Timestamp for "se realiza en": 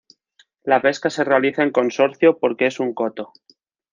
1.11-1.69